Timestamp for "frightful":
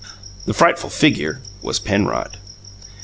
0.55-0.89